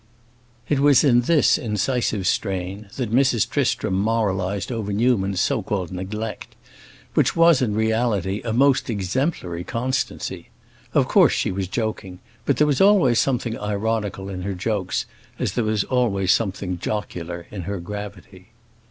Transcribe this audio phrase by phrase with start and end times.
[0.67, 3.47] It was in this incisive strain that Mrs.
[3.47, 6.55] Tristram moralized over Newman's so called neglect,
[7.13, 10.49] which was in reality a most exemplary constancy.
[10.95, 12.17] Of course she was joking,
[12.47, 15.05] but there was always something ironical in her jokes,
[15.37, 18.47] as there was always something jocular in her gravity.